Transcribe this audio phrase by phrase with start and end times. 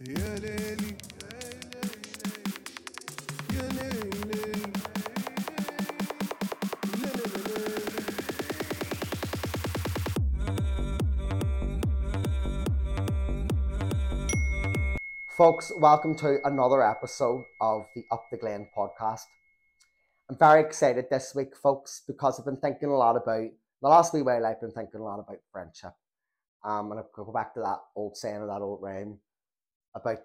[0.00, 0.96] يا ليلي
[3.54, 4.52] يا ليلي
[6.98, 8.04] لا لا لا لا
[15.38, 19.26] Folks, welcome to another episode of the Up the Glen podcast.
[20.28, 23.48] I'm very excited this week, folks, because I've been thinking a lot about
[23.80, 24.44] the last wee while.
[24.44, 25.94] I've been thinking a lot about friendship.
[26.64, 29.20] Um, and I could go back to that old saying or that old rhyme
[29.95, 30.19] about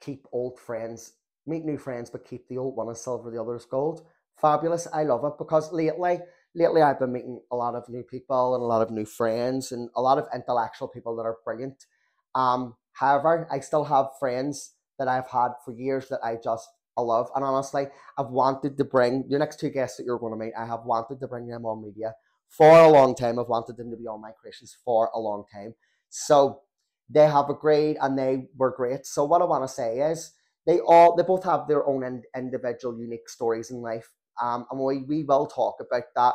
[0.00, 1.14] keep old friends,
[1.46, 4.06] meet new friends, but keep the old one is silver, the other is gold.
[4.40, 4.86] Fabulous.
[4.92, 6.20] I love it because lately,
[6.54, 9.72] lately I've been meeting a lot of new people and a lot of new friends
[9.72, 11.86] and a lot of intellectual people that are brilliant.
[12.34, 16.68] Um, however, I still have friends that I've had for years that I just
[17.02, 17.30] love.
[17.34, 20.52] And honestly, I've wanted to bring your next two guests that you're going to meet.
[20.58, 22.14] I have wanted to bring them on media
[22.48, 23.38] for a long time.
[23.38, 25.74] I've wanted them to be on my creations for a long time.
[26.08, 26.62] So
[27.08, 29.06] they have a agreed and they were great.
[29.06, 30.32] So what I want to say is
[30.66, 34.10] they all they both have their own in, individual unique stories in life.
[34.40, 36.34] Um, and we, we will talk about that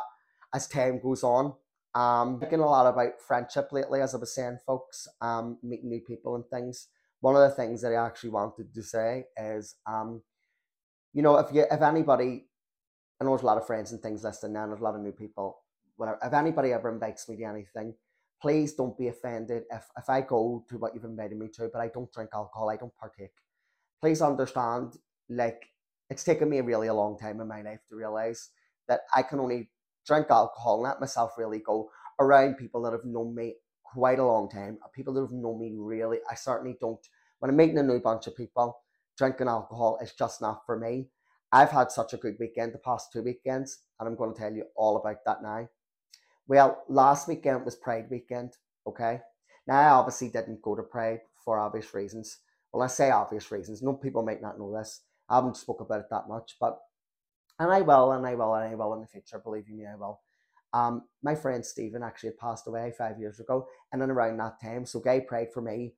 [0.52, 1.54] as time goes on.
[1.94, 6.00] Um, thinking a lot about friendship lately, as I was saying, folks, um, meeting new
[6.00, 6.88] people and things.
[7.20, 10.22] One of the things that I actually wanted to say is, um,
[11.12, 12.46] you know, if you if anybody,
[13.20, 15.02] I know there's a lot of friends and things listening, and there's a lot of
[15.02, 15.58] new people.
[15.96, 17.94] Whatever, if anybody ever invites me to anything,
[18.44, 21.80] please don't be offended if if I go to what you've invited me to, but
[21.80, 23.32] I don't drink alcohol, I don't partake.
[24.02, 24.98] Please understand,
[25.30, 25.62] like
[26.10, 28.50] it's taken me really a long time in my life to realize
[28.86, 29.70] that I can only
[30.06, 31.88] drink alcohol and let myself really go
[32.20, 35.72] around people that have known me quite a long time, people that have known me
[35.78, 36.18] really.
[36.30, 37.00] I certainly don't.
[37.38, 38.78] When I'm meeting a new bunch of people,
[39.16, 41.08] drinking alcohol is just not for me.
[41.50, 44.52] I've had such a good weekend the past two weekends, and I'm going to tell
[44.52, 45.66] you all about that now.
[46.46, 48.52] Well, last weekend was Pride weekend,
[48.86, 49.20] okay?
[49.66, 52.38] Now, I obviously didn't go to Pride for obvious reasons.
[52.72, 53.82] Well, I say obvious reasons.
[53.82, 55.00] No people might not know this.
[55.28, 56.78] I haven't spoke about it that much, but
[57.58, 59.38] and I will, and I will, and I will in the future.
[59.38, 60.20] Believe me, I will.
[60.72, 64.84] Um, my friend Stephen actually passed away five years ago, and then around that time,
[64.84, 65.94] so gay pride for me,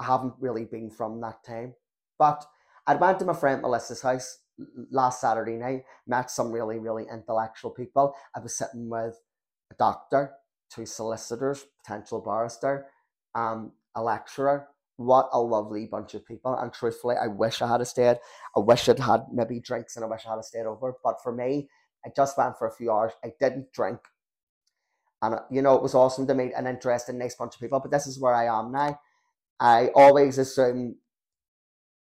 [0.00, 1.74] I haven't really been from that time.
[2.18, 2.44] But
[2.86, 4.38] I went to my friend Melissa's house
[4.90, 8.14] last Saturday night, met some really, really intellectual people.
[8.34, 9.20] I was sitting with
[9.74, 10.32] a doctor,
[10.70, 12.86] two solicitors, potential barrister,
[13.34, 14.68] um, a lecturer.
[14.96, 16.54] What a lovely bunch of people.
[16.54, 18.18] And truthfully, I wish I had stayed.
[18.56, 20.94] I wish I'd had maybe drinks and I wish I had stayed over.
[21.02, 21.68] But for me,
[22.06, 23.12] I just went for a few hours.
[23.24, 23.98] I didn't drink.
[25.20, 27.80] And, uh, you know, it was awesome to meet an interesting, nice bunch of people.
[27.80, 29.00] But this is where I am now.
[29.58, 30.96] I always assume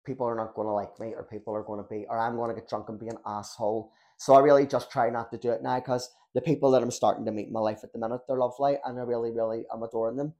[0.05, 2.35] people are not going to like me or people are going to be, or I'm
[2.35, 3.91] going to get drunk and be an asshole.
[4.17, 6.91] So I really just try not to do it now because the people that I'm
[6.91, 9.63] starting to meet in my life at the minute, they're lovely and I really, really
[9.73, 10.33] am adoring them.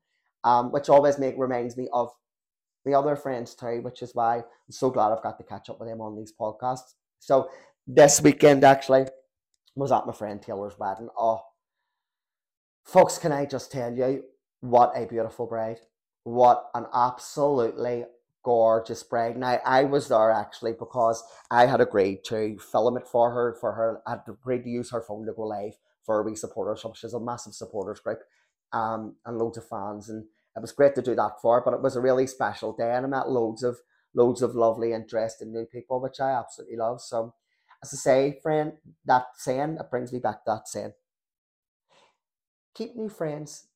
[0.44, 2.12] Um, which always make reminds me of
[2.86, 5.80] the other friends too, which is why I'm so glad I've got to catch up
[5.80, 6.94] with them on these podcasts.
[7.20, 7.50] So
[7.88, 9.08] this weekend actually
[9.76, 11.10] was at my friend Taylor's wedding.
[11.18, 11.42] Oh,
[12.84, 14.24] folks, can I just tell you
[14.62, 15.80] what a beautiful bride?
[16.24, 18.06] What an absolutely
[18.46, 19.38] gorgeous bride.
[19.38, 23.58] Now I was there actually because I had agreed to film it for her.
[23.60, 25.74] For her, I had agreed to use her phone to go live
[26.06, 26.84] for a wee supporters.
[26.84, 28.20] So she's a massive supporters group,
[28.72, 31.60] um, and loads of fans, and it was great to do that for.
[31.60, 33.80] Her, but it was a really special day, and I met loads of
[34.14, 37.02] loads of lovely, interesting new people, which I absolutely love.
[37.02, 37.34] So,
[37.84, 38.74] as I say, friend,
[39.06, 40.94] that saying it brings me back that saying:
[42.76, 43.68] keep new friends,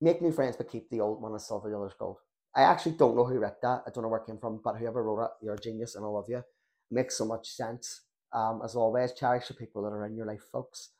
[0.00, 2.16] make new friends, but keep the old one as silver, the other's gold.
[2.54, 3.84] I actually don't know who wrote that.
[3.86, 6.04] I don't know where it came from, but whoever wrote it, you're a genius and
[6.04, 6.38] I love you.
[6.38, 6.44] It
[6.90, 8.02] makes so much sense.
[8.32, 10.90] Um, as always, cherish the people that are in your life, folks.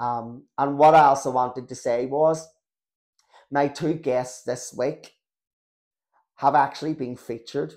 [0.00, 2.48] Um, and what I also wanted to say was
[3.50, 5.12] my two guests this week
[6.36, 7.74] have actually been featured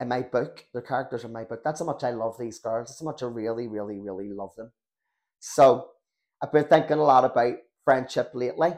[0.00, 0.66] in my book.
[0.72, 1.62] Their characters in my book.
[1.64, 2.88] That's how much I love these girls.
[2.88, 4.72] That's how much I really, really, really love them.
[5.40, 5.88] So
[6.42, 8.72] I've been thinking a lot about friendship lately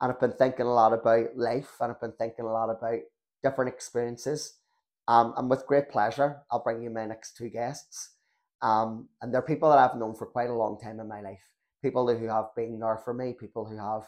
[0.00, 3.00] and I've been thinking a lot about life and I've been thinking a lot about
[3.42, 4.58] different experiences.
[5.06, 8.14] Um, and with great pleasure, I'll bring you my next two guests.
[8.62, 11.42] Um, and they're people that I've known for quite a long time in my life.
[11.82, 14.04] People who have been there for me, people who have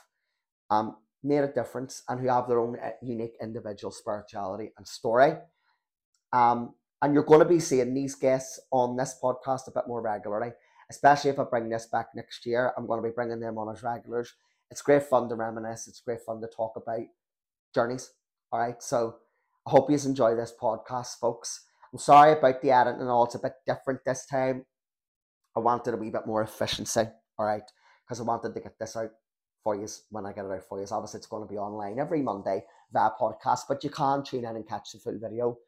[0.71, 5.35] um, made a difference and who have their own uh, unique individual spirituality and story.
[6.33, 10.01] Um, and you're going to be seeing these guests on this podcast a bit more
[10.01, 10.53] regularly,
[10.91, 12.73] especially if I bring this back next year.
[12.77, 14.33] I'm going to be bringing them on as regulars
[14.71, 15.89] it's great fun to reminisce.
[15.89, 17.07] It's great fun to talk about
[17.75, 18.11] journeys.
[18.53, 18.83] All right.
[18.83, 19.17] So
[19.67, 21.63] I hope you enjoy this podcast, folks.
[21.93, 23.25] I'm sorry about the editing and all.
[23.25, 24.67] It's a bit different this time.
[25.57, 27.05] I wanted a wee bit more efficiency.
[27.39, 27.63] All right.
[28.05, 29.11] Because I wanted to get this out
[29.67, 30.87] for you when I get it out for you.
[30.91, 34.55] Obviously, it's going to be online every Monday via podcast, but you can tune in
[34.55, 35.59] and catch the full video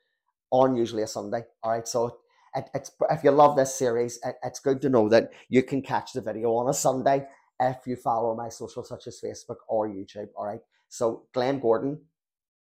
[0.53, 1.43] on usually a Sunday.
[1.65, 2.19] All right, so
[2.55, 5.83] it, it's if you love this series, it, it's good to know that you can
[5.83, 7.27] catch the video on a Sunday
[7.60, 10.28] if you follow my socials such as Facebook or YouTube.
[10.37, 12.00] All right, so Glenn Gordon,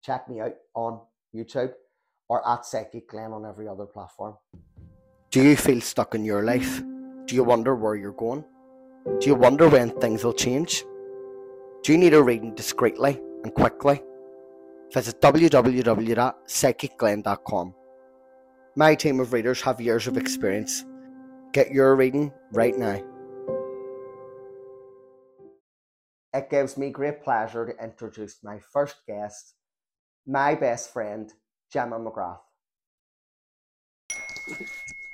[0.03, 1.01] check me out on
[1.35, 1.73] YouTube
[2.29, 4.37] or at Psychic Glenn on every other platform.
[5.31, 6.81] Do you feel stuck in your life?
[7.27, 8.45] Do you wonder where you're going?
[9.21, 10.83] Do you wonder when things will change?
[11.83, 14.03] Do you need a reading discreetly and quickly?
[14.93, 17.75] Visit www.psychicglenn.com.
[18.77, 20.85] My team of readers have years of experience.
[21.53, 23.03] Get your reading right now.
[26.37, 29.55] It gives me great pleasure to introduce my first guest,
[30.27, 31.33] my best friend,
[31.75, 32.41] Jemma McGrath.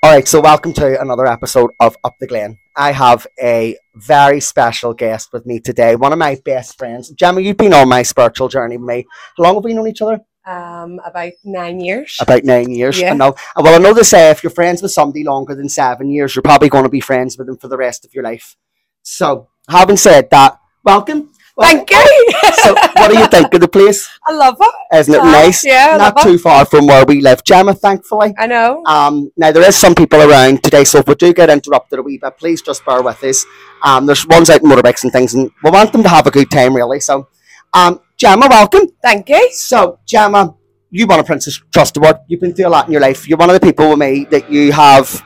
[0.03, 2.59] All right, so welcome to another episode of Up the Glen.
[2.77, 7.15] I have a very special guest with me today, one of my best friends.
[7.15, 9.07] Jemma, you've been on my spiritual journey with me.
[9.39, 10.19] How long have we known each other?
[10.45, 12.17] Um, about nine years.
[12.21, 12.99] About nine years.
[12.99, 13.13] Yeah.
[13.13, 13.37] I know.
[13.55, 16.43] Well, I know they say if you're friends with somebody longer than seven years, you're
[16.43, 18.57] probably going to be friends with them for the rest of your life.
[19.05, 21.31] So, having said that, welcome.
[21.61, 22.33] Thank you.
[22.55, 24.09] So, what do you think of the place?
[24.27, 24.97] I love it.
[24.97, 25.65] Isn't it nice?
[25.65, 26.41] Yeah, Not too it.
[26.41, 28.35] far from where we live, Jemma, thankfully.
[28.39, 28.83] I know.
[28.87, 32.03] Um, now there is some people around today, so if we do get interrupted a
[32.03, 33.45] wee bit, please just bear with us.
[33.83, 36.31] Um, there's ones out in motorbikes and things, and we want them to have a
[36.31, 37.01] good time, really.
[37.01, 37.29] So,
[37.75, 38.87] um, Jemma, welcome.
[39.03, 39.51] Thank you.
[39.53, 40.57] So, Jemma,
[40.91, 42.17] you won a Prince's Trust Award.
[42.29, 43.29] You've been through a lot in your life.
[43.29, 45.23] You're one of the people with me that you have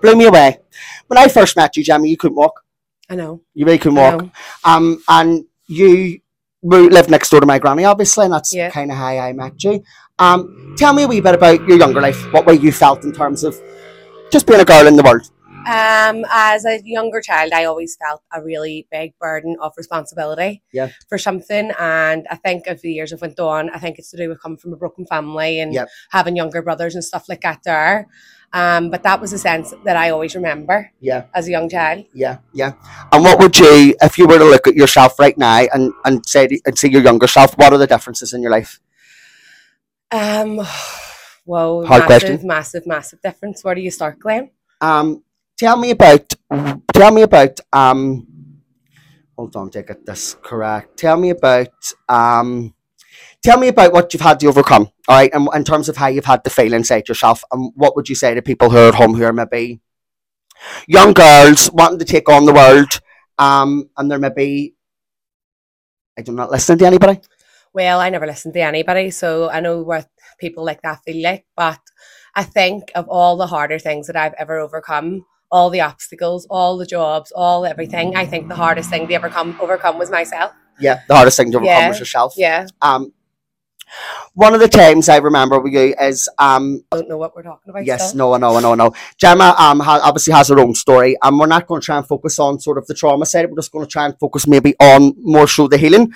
[0.00, 0.58] blew me away.
[1.06, 2.60] When I first met you, Jemma, you couldn't walk.
[3.10, 3.42] I know.
[3.54, 4.26] You make couldn't walk.
[4.64, 6.20] Um, and you
[6.62, 8.70] lived next door to my granny, obviously, and that's Yeah.
[8.70, 9.82] kind of how I met you.
[10.18, 12.32] Um, tell me a wee bit about your younger life.
[12.32, 13.60] What way you felt in terms of
[14.30, 15.28] just being a girl in the world.
[15.64, 20.88] Um, as a younger child, I always felt a really big burden of responsibility Yeah.
[21.08, 24.16] for something, and I think as the years have went on, I think it's to
[24.16, 25.88] do with coming from a broken family and Yep.
[26.10, 27.60] having younger brothers and stuff like that.
[27.64, 28.08] There,
[28.52, 32.04] um, but that was a sense that I always remember Yeah, as a young child.
[32.12, 32.72] yeah, yeah.
[33.10, 36.24] And what would you, if you were to look at yourself right now and and
[36.26, 38.80] say and see your younger self, what are the differences in your life?
[40.10, 40.60] Um,
[41.44, 42.46] whoa, Hard massive, question.
[42.46, 43.64] massive, massive difference.
[43.64, 44.50] Where do you start, Glenn?
[44.80, 45.22] Um,
[45.56, 46.34] tell me about.
[46.92, 47.60] Tell me about.
[47.72, 48.26] Um,
[49.36, 50.98] hold on, to get this correct.
[50.98, 51.72] Tell me about.
[52.08, 52.74] Um,
[53.42, 54.88] tell me about what you've had to overcome.
[55.08, 57.96] All right, and in terms of how you've had to feel inside yourself, and what
[57.96, 59.80] would you say to people who are at home who are maybe
[60.86, 63.00] young girls wanting to take on the world,
[63.38, 64.74] um, and they're maybe.
[66.18, 67.20] I do not listen to anybody.
[67.72, 70.08] Well, I never listened to anybody, so I know what
[70.38, 71.46] people like that feel like.
[71.56, 71.80] But
[72.34, 76.76] I think of all the harder things that I've ever overcome, all the obstacles, all
[76.76, 78.14] the jobs, all everything.
[78.14, 80.52] I think the hardest thing to ever come overcome was myself.
[80.78, 82.34] Yeah, the hardest thing to overcome Yeah, was yourself.
[82.36, 83.12] Yeah, Um,
[84.34, 87.70] one of the times I remember with you is um, don't know what we're talking
[87.70, 87.84] about.
[87.84, 88.30] Yes, still.
[88.30, 88.94] no, no, no, I know, I know.
[89.22, 92.06] Jemma um, ha- obviously has her own story, and we're not going to try and
[92.06, 93.48] focus on sort of the trauma side.
[93.48, 96.12] We're just going to try and focus maybe on more so the healing.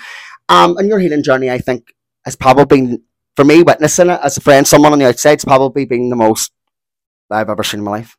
[0.49, 1.93] Um, and your healing journey, I think,
[2.25, 3.03] has probably been,
[3.35, 6.15] for me, witnessing it as a friend, someone on the outside, it's probably been the
[6.15, 6.51] most
[7.29, 8.17] I've ever seen in my life.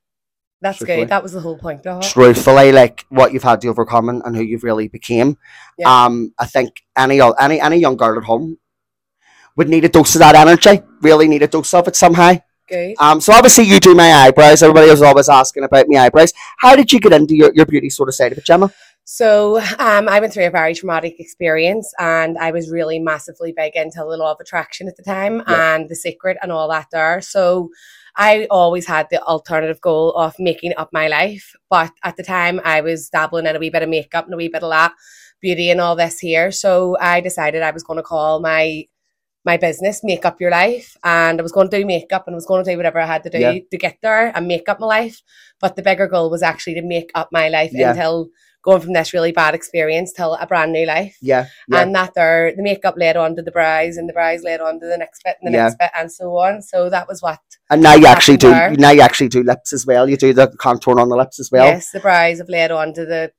[0.60, 1.02] That's truthfully.
[1.02, 1.08] good.
[1.10, 1.84] That was the whole point.
[2.02, 5.38] Truthfully, like what you've had to overcome and, and who you've really became.
[5.78, 6.04] Yeah.
[6.04, 8.58] Um, I think any any any young girl at home
[9.58, 10.80] would need a dose of that energy.
[11.02, 12.34] Really need a dose of it somehow.
[12.68, 12.94] Good.
[12.98, 14.62] Um, so obviously you do my eyebrows.
[14.62, 16.32] Everybody was always asking about my eyebrows.
[16.58, 18.72] How did you get into your, your beauty sort of side of it, Jemma?
[19.04, 23.74] So um, I went through a very traumatic experience, and I was really massively big
[23.74, 25.76] into the law of attraction at the time Yeah.
[25.76, 27.22] and the secret and all that there.
[27.22, 27.70] So
[28.16, 32.60] I always had the alternative goal of making up my life, but at the time
[32.64, 34.92] I was dabbling in a wee bit of makeup and a wee bit of that
[35.40, 36.52] beauty and all this here.
[36.52, 38.84] So I decided I was going to call my
[39.50, 42.40] my business make up your life and i was going to do makeup and i
[42.40, 43.58] was going to do whatever i had to do Yeah.
[43.72, 45.16] to get there and make up my life
[45.62, 47.90] but the bigger goal was actually to make up my life Yeah.
[47.90, 48.16] until
[48.68, 51.16] going from this really bad experience till a brand new life.
[51.22, 54.42] Yeah, yeah, And that there, the makeup led on to the brows, and the brows
[54.42, 56.60] led on to the next bit, and the next bit, and so on.
[56.62, 57.38] So that was what.
[57.70, 58.50] and now you actually do.
[58.50, 58.70] There.
[58.86, 60.04] Now you actually do lips as well.
[60.10, 61.66] You do the contour on the lips as well.
[61.66, 63.30] yes, the brows have led on to the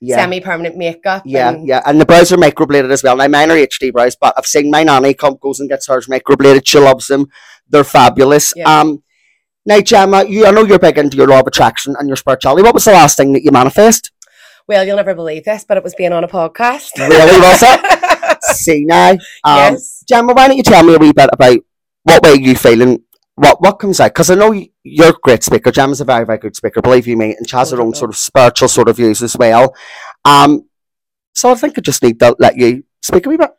[0.00, 0.16] yeah.
[0.16, 1.22] semi-permanent makeup.
[1.24, 3.16] Yeah, and yeah, and the brows are microbladed as well.
[3.16, 6.06] Now mine are HD brows, but I've seen my nanny come goes and gets hers
[6.06, 6.66] microbladed.
[6.66, 7.26] She loves them;
[7.68, 8.52] they're fabulous.
[8.56, 8.80] Yeah.
[8.80, 9.02] Um,
[9.66, 12.62] now Jemma, you I know you're big into your law of attraction and your spirituality.
[12.62, 14.10] What was the last thing that you manifest?
[14.66, 16.90] Well, you'll never believe this, but it was being on a podcast.
[16.96, 18.42] Really, was it?
[18.42, 20.04] See now, um, yes.
[20.10, 21.58] Jemma, why don't you tell me a wee bit about
[22.04, 23.02] what way you feeling?
[23.42, 24.12] What what comes out?
[24.12, 25.72] Because I know you- you're a great speaker.
[25.72, 26.82] Jemma's a very very good speaker.
[26.82, 29.36] Believe you me, and she has her own sort of spiritual sort of views as
[29.36, 29.74] well.
[30.24, 30.66] Um,
[31.32, 33.52] So I think I just need to let you speak a wee bit.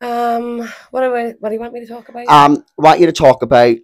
[0.00, 2.26] Um, what do I, what do you want me to talk about?
[2.28, 3.76] Um, I want you to talk about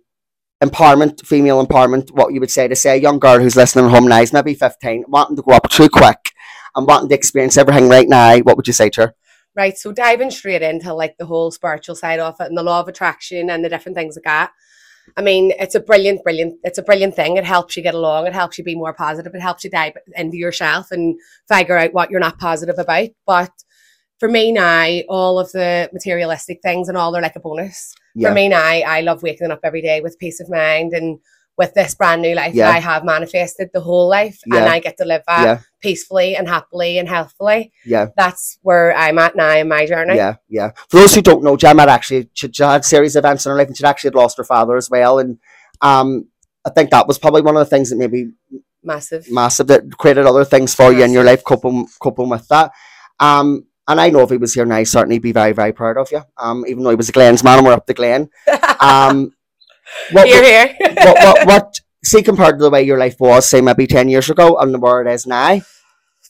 [0.63, 2.11] empowerment, female empowerment.
[2.11, 4.33] What you would say to say a young girl who's listening at home now, is
[4.33, 6.33] maybe fifteen, wanting to grow up too quick
[6.75, 8.37] and wanting to experience everything right now.
[8.39, 9.15] What would you say to her?
[9.57, 12.81] Right, so diving straight into like the whole spiritual side of it and the law
[12.81, 14.51] of attraction and the different things like that.
[15.17, 17.37] I mean, it's a brilliant, brilliant, it's a brilliant thing.
[17.37, 18.27] It helps you get along.
[18.27, 19.35] It helps you be more positive.
[19.35, 21.17] It helps you dive into yourself and
[21.49, 23.11] figure out what you're not positive about.
[23.27, 23.53] But
[24.19, 27.95] for me now, all of the materialistic things and all they're like a bonus.
[28.15, 28.29] Yeah.
[28.29, 31.19] For me now, I love waking up every day with peace of mind and
[31.57, 32.67] with this brand new life Yeah.
[32.67, 36.35] that I have manifested the whole life and I get to live that Yeah, peacefully
[36.37, 37.73] and happily and healthfully.
[37.87, 40.17] yeah, That's where I'm at now in my journey.
[40.17, 40.71] yeah, yeah.
[40.89, 43.47] For those who don't know, Jemma had actually she, she had a series of events
[43.47, 45.19] in her life, and she'd actually had lost her father as well.
[45.21, 45.39] And
[45.81, 46.27] um,
[46.65, 48.33] I think that was probably one of the things that maybe
[48.83, 49.27] Massive.
[49.31, 52.73] massive that created other things for you in your life, coping coping with that.
[53.21, 55.97] Um, and I know if he was here now, he'd certainly be very very proud
[55.99, 56.23] of you.
[56.37, 58.29] Um, even though he was a Glens man, and we're up the Glen.
[58.81, 59.33] Um,
[60.13, 60.77] what, here, here.
[60.95, 64.31] what, what, what, see, compared to the way your life was, say, maybe 10 years
[64.31, 65.61] ago and the where it is now,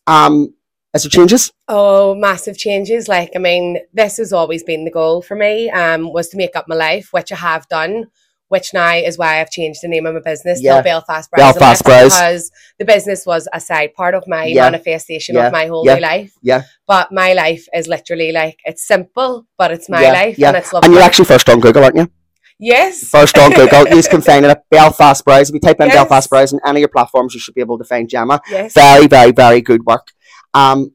[0.07, 0.55] um,
[0.95, 1.53] is there changes?
[1.67, 3.09] Oh, massive changes.
[3.09, 6.55] Like, I mean, this has always been the goal for me, um, was to make
[6.55, 8.05] up my life, which I have done,
[8.49, 10.77] which now is why I've changed the name of my business Yeah.
[10.77, 11.55] to Belfast Brows.
[11.55, 12.13] Belfast Brows.
[12.13, 14.65] Because the business was a side part of my Yeah.
[14.71, 15.47] manifestation Yeah.
[15.47, 15.95] of my whole Yeah.
[15.95, 16.35] life.
[16.43, 16.63] Yeah.
[16.87, 20.87] But my life is literally like, it's simple, but it's my life and it's lovely.
[20.87, 22.09] And you're actually first on Google, aren't you?
[22.59, 23.09] Yes.
[23.09, 23.87] First on Google.
[23.97, 25.49] you can find it at Belfast Brows.
[25.51, 25.97] If you type in Yes.
[25.97, 28.41] Belfast Brows on any of your platforms, you should be able to find Jemma.
[28.49, 28.73] Yes.
[28.73, 30.09] Very, very, very good work.
[30.55, 30.93] Um,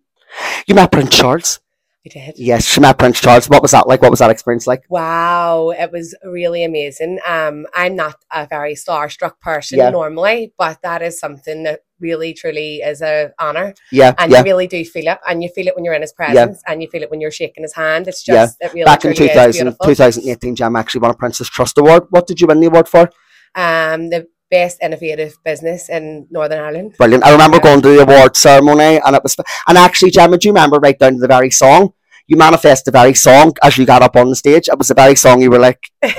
[0.68, 1.60] you met Prince Charles.
[2.06, 2.36] I did.
[2.38, 3.50] Yes, she met Prince Charles.
[3.50, 4.02] What was that like?
[4.02, 4.84] What was that experience like?
[4.90, 7.20] Wow, it was really amazing.
[7.28, 9.90] Um, I'm not a very starstruck person Yeah.
[9.90, 14.38] normally, but that is something that really, truly is a honor, Yeah, and yeah.
[14.38, 16.82] you really do feel it, and you feel it when you're in his presence, and
[16.82, 18.08] you feel it when you're shaking his hand.
[18.08, 18.46] It's Yeah.
[18.46, 21.78] just it really Back in truly is 2000, 2018, Jemma actually won a Prince's Trust
[21.78, 22.04] Award.
[22.12, 23.10] What did you win the award for?
[23.56, 26.96] Um, the best innovative business in Northern Ireland.
[26.98, 27.24] Brilliant.
[27.24, 29.36] I remember going to the award ceremony and it was,
[29.68, 31.94] and actually, Jemma, do you remember right down to the very song?
[32.28, 34.68] You manifest the very song as you got up on the stage.
[34.68, 36.12] It was the very song you were like, do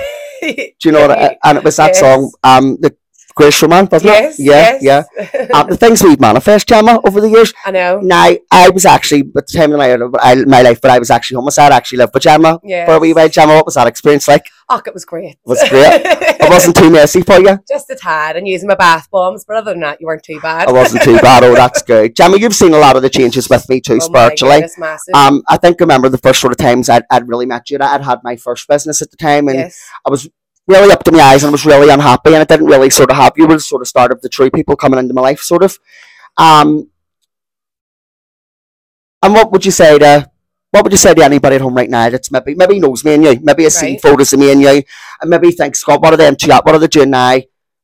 [0.83, 1.11] you know what?
[1.17, 1.99] I, and it was that Yes.
[1.99, 2.95] song, um, the
[3.35, 4.43] Grace Roman, wasn't yes, it?
[4.43, 5.03] Yeah, yeah.
[5.17, 5.51] yes.
[5.53, 7.53] Um, the things we've manifest, Jemma, over the years.
[7.65, 7.99] I know.
[8.01, 11.09] Now, I was actually, at the time of my, I, my life, but I was
[11.09, 11.57] actually homeless.
[11.57, 12.85] I actually lived with Jemma Yeah.
[12.85, 13.29] for a wee while.
[13.29, 14.45] Jemma, what was that experience like?
[14.69, 15.31] Oh, it was great.
[15.31, 16.01] It was great.
[16.05, 17.59] It wasn't too messy for you.
[17.69, 20.39] just a tad, and using my bath bombs, but other than that, you weren't too
[20.39, 20.69] bad.
[20.69, 21.43] It wasn't too bad.
[21.43, 22.15] Oh, that's good.
[22.15, 24.61] Jemma, you've seen a lot of the changes with me too, Oh spiritually.
[24.61, 25.03] goodness.
[25.13, 27.77] Um, I think I remember the first sort of times I'd, I'd really met you.
[27.81, 29.77] I'd had my first business at the time, and yes.
[30.05, 30.29] I was
[30.67, 33.17] really up to my eyes, and was really unhappy, and I didn't really sort of
[33.17, 35.41] have you were the sort of start of the true people coming into my life,
[35.41, 35.77] sort of.
[36.37, 36.89] Um,
[39.21, 40.29] and what would you say to
[40.71, 43.13] what would you say to anybody at home right now that's maybe maybe knows me
[43.15, 44.01] and you, maybe has seen Right.
[44.01, 44.83] photos of me and you,
[45.19, 46.65] and maybe thinks, Scott, what are them two at?
[46.65, 47.37] What are they doing now?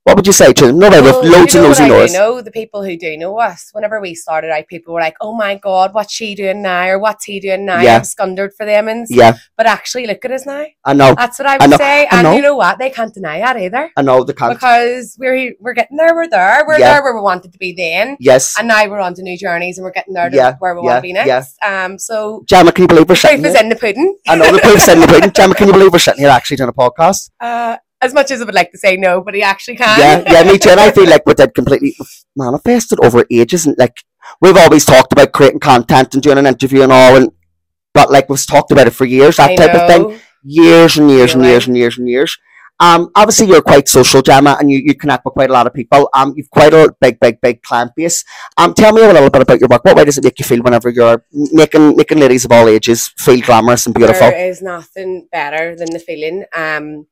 [0.07, 0.79] What would you say to them?
[0.79, 3.37] Nobody Well, loads you and loads what of I know the people who do know
[3.39, 3.71] us.
[3.73, 6.97] Whenever we started out, people were like, "Oh my god, what's she doing now?" or
[6.97, 7.97] "What's he doing now?" Yeah.
[7.97, 10.63] I'm scundered for them, and Yeah, but actually, look at us now.
[10.85, 12.35] I know, That's what I I would know, say, I and know.
[12.37, 12.79] you know what?
[12.79, 14.53] They can't deny that either I know the can't.
[14.53, 16.15] because we're we're getting there.
[16.15, 16.63] We're there.
[16.65, 16.93] We're Yeah.
[16.93, 19.77] there where we wanted to be then, Yes, and now we're on to new journeys,
[19.77, 21.57] and we're getting there to Yeah, where we want to be next.
[21.61, 23.61] Um, so Jemma, can you believe we're proof sitting is here?
[23.63, 24.17] in the pudding.
[24.25, 25.31] I know the proof's in the pudding.
[25.31, 27.29] Jemma, can you believe we're sitting here actually doing a podcast?
[27.41, 29.99] Uh, as much as I would like to say no, but he actually can.
[29.99, 30.69] yeah, yeah, me too.
[30.69, 31.95] And I feel like we did completely
[32.35, 33.97] manifested over ages, and like
[34.41, 37.31] we've always talked about creating content and doing an interview and all, and
[37.93, 40.17] but like we've talked about it for years, that I type of thing, know.
[40.43, 41.51] years and years and Really?
[41.53, 42.37] years and years and years.
[42.79, 45.73] Um, obviously you're quite social, Jemma, and you, you connect with quite a lot of
[45.73, 46.09] people.
[46.13, 48.23] Um, you've quite a big, big, big client base.
[48.55, 49.83] Um, tell me a little bit about your work.
[49.83, 53.07] What way does it make you feel whenever you're making making ladies of all ages
[53.17, 54.29] feel glamorous and beautiful?
[54.29, 56.45] There is nothing better than the feeling.
[56.55, 57.07] Um,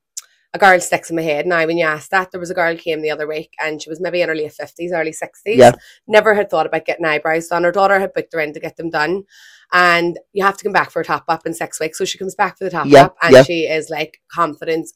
[0.55, 2.31] a girl sticks in my head now when you asked that.
[2.31, 4.53] There was a girl came the other week and she was maybe in her late
[4.53, 5.57] fifties, early sixties.
[5.57, 5.73] Yeah.
[6.07, 7.65] Never had thought about getting eyebrows done.
[7.65, 9.25] Her daughter had booked her in to get them done.
[9.73, 11.97] And you have to come back for a top up in six weeks.
[11.97, 13.43] So she comes back for the top Yeah, up and yeah.
[13.43, 14.93] she is like confidence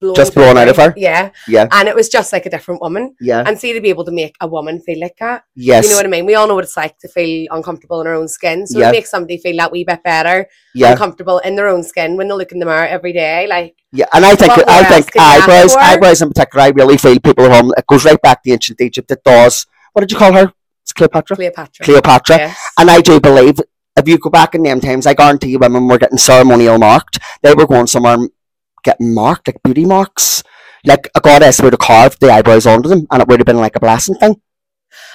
[0.00, 0.94] blowing Just blown out of her?
[0.96, 1.30] Yeah.
[1.46, 3.14] Yeah, And it was just like a different woman.
[3.20, 5.44] yeah, And see to be able to make a woman feel like that.
[5.54, 6.26] yes, You know what I mean?
[6.26, 8.66] We all know what it's like to feel uncomfortable in our own skin.
[8.66, 8.88] So Yeah.
[8.88, 10.92] it makes somebody feel that wee bit better yeah.
[10.92, 13.46] uncomfortable in their own skin when they look in the mirror every day.
[13.46, 16.68] Like, Yeah, and I think I think can you ask eyebrows, eyebrows in particular, I
[16.68, 17.72] really feel people at home.
[17.76, 19.10] It goes right back to ancient Egypt.
[19.10, 19.66] It does.
[19.92, 20.52] What did you call her?
[20.82, 21.36] It's Cleopatra.
[21.36, 21.84] Cleopatra.
[21.84, 22.36] Cleopatra.
[22.36, 22.58] Yes.
[22.78, 23.58] And I do believe
[23.96, 27.18] if you go back in them times, I guarantee you, women were getting ceremonial marked.
[27.42, 28.18] They were going somewhere
[28.82, 30.42] getting marked, like beauty marks.
[30.84, 33.58] Like a goddess would have carved the eyebrows onto them, and it would have been
[33.58, 34.40] like a blessing thing.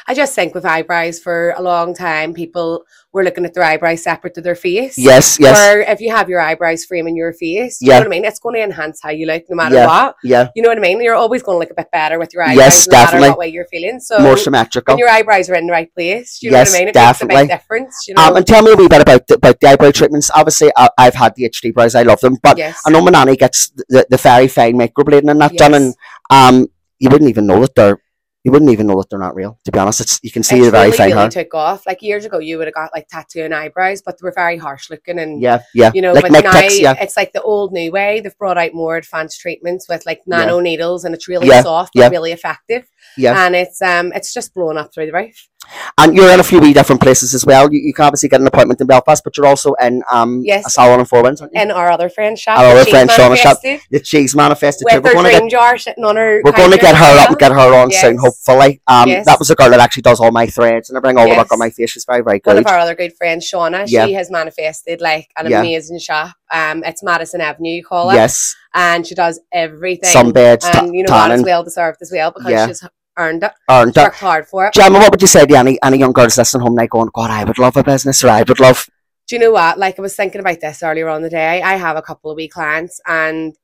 [0.08, 4.04] I just think with eyebrows for a long time, people we're looking at their eyebrows
[4.04, 4.98] separate to their face.
[4.98, 7.94] Yes, yes, Or if you have your eyebrows framing your face, you Yeah.
[7.96, 8.26] know what I mean?
[8.26, 9.88] It's going to enhance how you look no matter Yeah.
[9.88, 10.16] what.
[10.22, 10.50] yeah.
[10.54, 11.02] You know what I mean?
[11.02, 13.30] You're always going to look a bit better with your eyebrows, Yes, no matter definitely.
[13.30, 14.02] what way you're feeling.
[14.02, 14.98] So More symmetrical.
[14.98, 16.88] your eyebrows are in the right place, do you know Yes, what I mean?
[16.90, 17.36] It definitely.
[17.36, 17.96] makes a big difference.
[18.10, 18.24] You know?
[18.24, 20.30] Um, and tell me a wee bit about the, about the eyebrow treatments.
[20.36, 21.96] Obviously, I, I've had the HD brows.
[21.96, 22.82] I love them, but yes.
[22.86, 25.82] I know my nanny gets the, the very fine microblading and that done, Yes.
[25.82, 25.96] and
[26.30, 26.68] um,
[27.00, 27.98] you wouldn't even know that they're
[28.46, 29.60] you wouldn't even know that they're not real.
[29.66, 31.88] To be honest, it's you can see it's the very really, fine really took off.
[31.88, 34.56] Like years ago, you would have got like tattoo and eyebrows, but they were very
[34.56, 35.90] harsh looking and Yeah, yeah.
[35.96, 36.94] you know, like but now yeah.
[37.02, 38.20] it's like the old new way.
[38.20, 41.94] They've brought out more advanced treatments with like nano needles, and it's really Yeah, soft
[41.96, 42.04] yeah.
[42.04, 42.88] but really effective.
[43.18, 43.46] Yeah.
[43.46, 45.50] and it's um, it's just blown up through the roof.
[45.98, 47.72] And you're in a few wee different places as well.
[47.72, 50.66] You, you can obviously get an appointment in Belfast, but you're also in um Yes.
[50.68, 51.62] a salon in Four Winds, aren't you?
[51.62, 53.60] In our other friend's shop, Our the other friend, Shauna's shop.
[53.62, 54.96] The cheese manifested too.
[54.98, 56.42] with We're her going to dream get jar sitting on her.
[56.44, 58.82] we're to get her up and get her on soon, hopefully.
[58.88, 59.26] Um, Yes.
[59.26, 61.52] that was a girl that actually does all my threads and everything, all the work
[61.52, 61.92] on my face.
[61.92, 62.56] She's very, very good.
[62.56, 66.36] One of our other good friends, Shauna, she has manifested like an amazing shop.
[66.52, 68.16] Um, it's Madison Avenue, you call it.
[68.16, 70.10] Yes, and she does everything.
[70.10, 72.68] sunbeds, and you know what, it's well deserved as well because Yeah.
[72.68, 72.84] she's
[73.18, 74.02] earned it, earned it.
[74.02, 74.74] worked hard for it.
[74.74, 77.32] Jemma, what would you say to any, any young girls listening home now going, God,
[77.32, 78.88] I would love a business or I would love.
[79.28, 79.80] Do you know what?
[79.80, 81.62] Like I was thinking about this earlier on the day.
[81.62, 83.56] I have a couple of wee clients and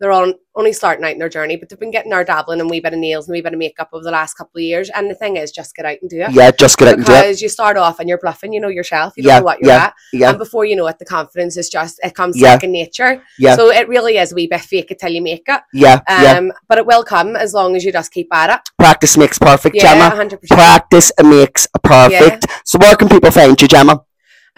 [0.00, 2.68] they're on only starting out in their journey, but they've been getting their dabbling and
[2.68, 4.90] wee bit of nails and wee bit of makeup over the last couple of years.
[4.90, 6.32] And the thing is, just get out and do it.
[6.32, 7.22] Yeah, just get out and do it.
[7.22, 9.60] Because you start off and you're bluffing, you know yourself, you don't Yeah, know what
[9.60, 9.94] you're yeah, at.
[10.12, 12.52] Yeah, And before you know it, the confidence is just, it comes Yeah.
[12.54, 13.22] second nature.
[13.38, 15.60] yeah, So it really is a wee bit fake it till you make it.
[15.72, 16.32] yeah, yeah.
[16.38, 18.60] Um, But it will come as long as you just keep at it.
[18.78, 20.16] Practice makes perfect, Yeah, Jemma.
[20.16, 20.48] 100%.
[20.48, 22.46] Practice makes perfect.
[22.64, 24.02] So where can people find you, Jemma?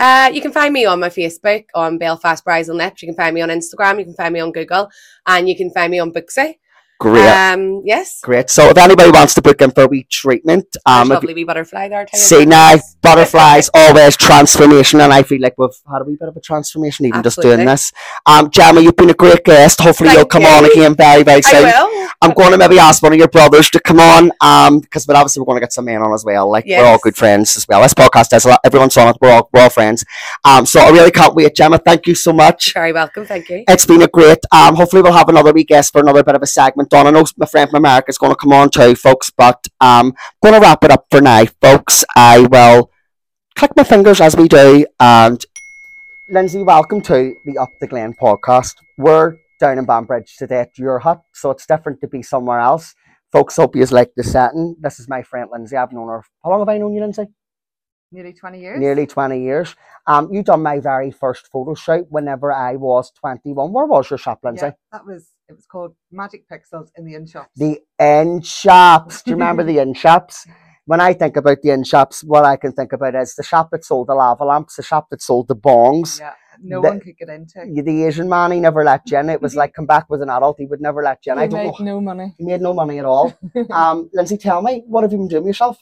[0.01, 3.03] Uh, you can find me on my Facebook on Belfast Brows and Lips.
[3.03, 3.99] You can find me on Instagram.
[3.99, 4.89] You can find me on Google,
[5.27, 6.55] and you can find me on Booksy.
[7.01, 7.27] Great.
[7.27, 8.21] Um, yes.
[8.21, 8.51] Great.
[8.51, 11.89] So if anybody wants to book in for a wee treatment, um, lovely wee butterfly
[11.89, 12.07] there.
[12.13, 16.37] see now, butterflies always transformation, and I feel like we've had a wee bit of
[16.37, 17.91] a transformation even just doing this.
[18.27, 19.81] Um, Jemma, you've been a great guest.
[19.81, 21.65] Hopefully you'll Thank come on again very, very soon.
[21.65, 22.09] I will.
[22.21, 25.17] I'm going to maybe ask one of your brothers to come on, um, because but
[25.17, 26.51] obviously we're going to get some men on as well.
[26.51, 27.81] Like we're all good friends as well.
[27.81, 28.61] This podcast has a lot.
[28.63, 29.17] Everyone's on it.
[29.23, 30.05] We're all we're all friends.
[30.45, 31.83] Um, so I really can't wait, Jemma.
[31.83, 32.75] Thank you so much.
[32.75, 33.25] Very welcome.
[33.25, 33.65] Thank you.
[33.67, 34.41] It's been a great.
[34.53, 37.07] Um, hopefully we'll have another wee guest for another bit of a segment on.
[37.07, 39.31] I know my friend from America is going to come on too, folks.
[39.31, 42.05] But um, going to wrap it up for now, folks.
[42.17, 42.91] I will
[43.55, 44.87] click my fingers as we do.
[44.99, 45.45] And
[46.29, 48.75] Lindsay, welcome to the Up the Glen podcast.
[48.99, 52.95] We're down in Banbridge today at your hut, so it's different to be somewhere else.
[53.33, 54.77] Folks, hope you like the setting.
[54.81, 55.77] This is my friend Lindsay.
[55.77, 56.23] I've known her.
[56.43, 57.27] How long have I known you, Lindsay?
[58.13, 58.81] Nearly 20 years.
[58.81, 59.77] Nearly 20 years.
[60.07, 63.73] Um, you done my very first photo shoot whenever I was 21.
[63.73, 64.67] Where was your shop, Lindsay?
[64.67, 67.51] Yeah, that was, it was called Magic Pixels in the In Shops.
[67.57, 69.23] The in shops.
[69.23, 70.47] Do you remember the in shops?
[70.87, 73.71] When I think about the in shops, what I can think about is the shop
[73.73, 76.19] that sold the lava lamps, the shop that sold the bongs.
[76.19, 77.83] yeah, no the- one could get into.
[77.83, 79.29] The Asian man, he never let you in.
[79.29, 81.39] It was like come back with an adult, he would never let you in.
[81.39, 81.95] I don't made know.
[81.95, 82.35] no money.
[82.39, 83.37] He made no money at all.
[83.71, 85.79] Um, Lindsay, tell me, what have you been doing yourself?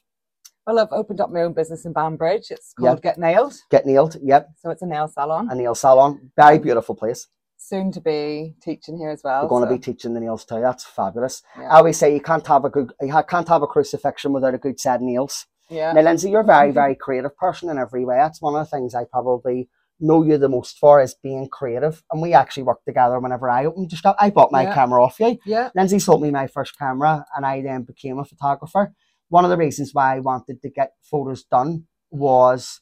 [0.67, 2.51] Well, I've opened up my own business in Banbridge.
[2.51, 3.55] It's called Get Nailed.
[3.71, 4.17] Get nailed.
[4.23, 4.51] Yep.
[4.59, 5.49] So it's a nail salon.
[5.51, 6.31] A nail salon.
[6.37, 7.27] Very beautiful place.
[7.61, 9.43] Soon to be teaching here as well.
[9.43, 10.61] We're going to be teaching the nails too.
[10.61, 11.43] That's fabulous.
[11.59, 11.65] Yeah.
[11.65, 14.59] I always say you can't have a good, you can't have a crucifixion without a
[14.59, 15.45] good set of nails.
[15.69, 15.93] Yeah.
[15.93, 16.75] Now, Lindsay, you're a very, mm-hmm.
[16.75, 18.17] very creative person in every way.
[18.17, 19.69] That's one of the things I probably
[20.01, 22.03] know you the most for is being creative.
[22.13, 23.93] And we actually worked together whenever I opened.
[24.19, 24.75] I bought my Yeah.
[24.75, 25.39] camera off you.
[25.45, 25.71] Yeah.
[25.75, 28.95] Lindsay sold me my first camera and I then became a photographer.
[29.29, 32.81] One of the reasons why I wanted to get photos done was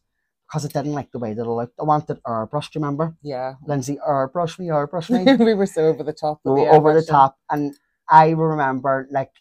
[0.49, 1.75] because I didn't like the way that it looked.
[1.81, 3.17] I wanted airbrush, do you remember?
[3.23, 3.55] Yeah.
[3.67, 5.35] Lindsay, airbrush me, airbrush me.
[5.45, 6.41] we were so over the top.
[6.45, 7.37] we were over the top.
[7.51, 7.75] And
[8.09, 9.33] I remember like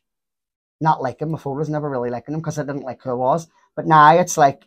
[0.81, 3.47] not liking my photos, never really liking them because I didn't like who I was.
[3.75, 4.63] But now it's like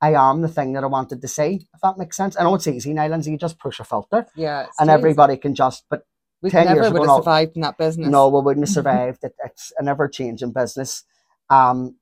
[0.00, 2.36] I am the thing that I wanted to see, if that makes sense.
[2.38, 4.66] I know it's easy now, Lindsay, you just push a filter Yeah.
[4.78, 6.06] and everybody can just, but
[6.42, 7.14] We 10 never ago, would no.
[7.16, 8.08] have survived in that business.
[8.08, 9.18] no, we wouldn't have survived.
[9.24, 11.02] It, it's an ever changing business.
[11.50, 11.96] Um,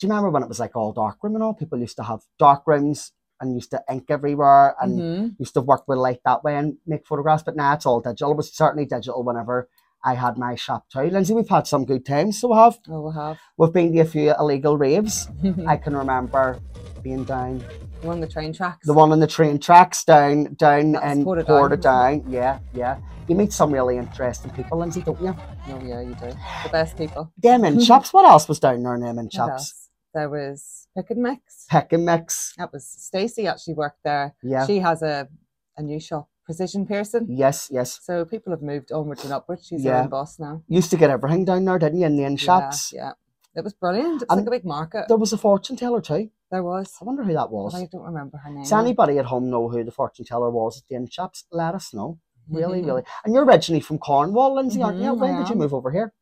[0.00, 1.54] do you remember when it was like all dark room and all?
[1.54, 5.34] People used to have dark rooms and used to ink everywhere and Mhm.
[5.38, 7.42] used to work with light that way and make photographs.
[7.42, 8.32] But now it's all digital.
[8.32, 9.68] It was certainly digital whenever
[10.02, 11.10] I had my shop too.
[11.10, 12.40] Lindsay, we've had some good times.
[12.40, 12.78] So we have.
[12.88, 13.38] Oh, we'll have.
[13.58, 15.28] We've been to a few illegal raves.
[15.66, 16.58] I can remember
[17.02, 17.62] being down
[18.00, 18.86] The One of the train tracks.
[18.86, 22.18] the one on the train tracks down down That's in Portadown, Portadown.
[22.20, 22.96] isn't Yeah, yeah.
[23.28, 25.34] You meet some really interesting people, Lindsay, don't you?
[25.68, 26.26] Oh, yeah, you do.
[26.64, 27.30] The best people.
[27.38, 28.12] Them in shops.
[28.12, 29.79] What else was down there in them in shops?
[30.14, 31.66] There was Pick and Mix.
[31.70, 32.54] Pick and mix.
[32.58, 34.34] That was Stacey actually worked there.
[34.42, 34.66] Yeah.
[34.66, 35.28] She has a,
[35.76, 37.26] a new shop, Precision Piercing.
[37.28, 38.00] yes, yes.
[38.02, 39.66] So people have moved onwards and upwards.
[39.66, 39.98] She's Yeah.
[39.98, 40.62] her own boss now.
[40.68, 42.06] Used to get everything down there, didn't you?
[42.06, 42.92] In the in shops.
[42.92, 43.12] Yeah, yeah.
[43.60, 44.22] It was brilliant.
[44.22, 45.04] It was And like a big market.
[45.08, 46.30] There was a fortune teller too.
[46.50, 46.92] There was.
[47.00, 47.74] I wonder who that but was.
[47.76, 48.62] I don't remember her name.
[48.64, 51.44] Does anybody at home know who the fortune teller was at the inn shops?
[51.52, 52.18] Let us know.
[52.48, 52.86] Really, Mhm.
[52.86, 53.02] really.
[53.24, 55.12] And you're originally from Cornwall, Lindsay, aren't you?
[55.12, 56.12] Mhm, When did you move over here?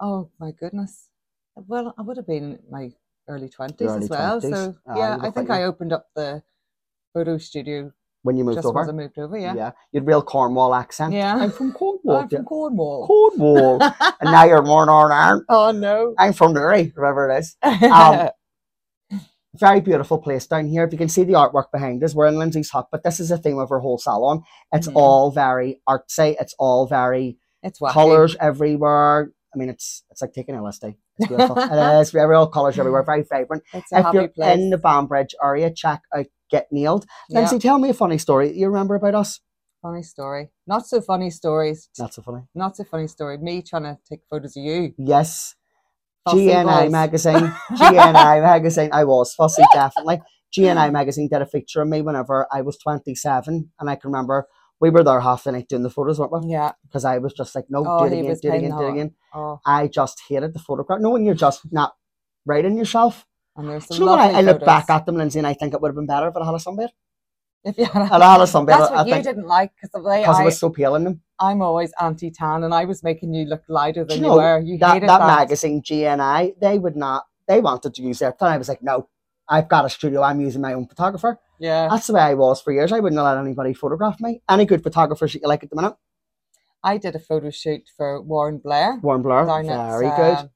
[0.00, 1.08] Oh my goodness.
[1.56, 2.92] Well, I would have been my
[3.28, 4.40] early twenties early as well.
[4.40, 4.50] 20s.
[4.54, 5.66] So Ah, yeah, I think like I you.
[5.66, 6.42] opened up the
[7.14, 8.80] photo studio When you moved just over?
[8.82, 9.36] as I moved over.
[9.38, 9.54] Yeah.
[9.54, 11.12] Yeah, You had real Cornwall accent.
[11.14, 11.34] Yeah.
[11.36, 12.16] I'm from Cornwall.
[12.18, 13.06] I'm from Cornwall.
[13.06, 13.82] Cornwall.
[14.20, 16.14] and now you're more Northern oh no.
[16.18, 17.56] I'm from Newry, wherever it is.
[17.64, 18.28] Um,
[19.54, 20.84] very beautiful place down here.
[20.84, 23.30] If you can see the artwork behind us, we're in Lindsay's hut, but this is
[23.30, 24.42] the theme of her whole salon.
[24.70, 24.96] It's Mhm.
[24.96, 26.36] all very artsy.
[26.38, 27.92] It's all very it's wacky.
[27.92, 29.32] colors everywhere.
[29.54, 30.96] I mean, it's it's like taking LSD.
[31.18, 31.56] It's beautiful.
[31.58, 33.62] it is very all colors everywhere, very vibrant.
[33.72, 34.58] It's a if you're place.
[34.58, 37.06] in the Banbridge area, check out Get Nailed.
[37.28, 39.40] Yeah, Lindsay, tell me a funny story you remember about us.
[39.82, 40.50] funny story.
[40.66, 41.88] Not so funny stories.
[41.98, 42.42] Not so funny.
[42.54, 43.38] Not so funny story.
[43.38, 44.92] Me trying to take photos of you.
[44.98, 45.54] Yes.
[46.28, 46.92] Fussy GNI balls.
[46.92, 47.34] magazine.
[47.72, 48.90] GNI magazine.
[48.92, 50.20] I was fussy, definitely.
[50.56, 53.70] GNI magazine did a feature on me whenever I was 27.
[53.78, 54.48] And I can remember
[54.80, 56.50] we were there half the night doing the photos, weren't we?
[56.52, 56.72] Yeah.
[56.86, 58.90] Because I was just like, no, Oh, do it again, do it again, do it
[58.92, 59.14] again.
[59.34, 61.00] Oh, I just hated the photograph.
[61.00, 61.94] No, when you're just not
[62.44, 63.26] writing yourself.
[63.56, 64.34] and there's Do some you know what?
[64.34, 66.28] I, I look back at them, Lindsay, and I think it would have been better
[66.28, 66.88] if it had a sunbed.
[67.64, 69.90] If you had I had a sunbed, That's I what you think, didn't like because
[69.90, 71.20] the way because I, it was so pale in them.
[71.40, 74.60] I'm always anti-tan, and I was making you look lighter than you you, know, were.
[74.60, 75.26] You that, hated that that.
[75.38, 77.24] magazine GNI, they would not.
[77.48, 78.48] They wanted to use their thing.
[78.48, 79.08] I was like, no,
[79.48, 80.22] I've got a studio.
[80.22, 81.38] I'm using my own photographer.
[81.58, 82.92] Yeah, That's the way I was for years.
[82.92, 84.42] I wouldn't let anybody photograph me.
[84.48, 85.94] Any good photographers that you like at the minute?
[86.82, 88.98] I did a photo shoot for Warren Blair.
[89.02, 89.46] Warren Blair.
[89.46, 90.38] down at, very good.
[90.38, 90.50] um,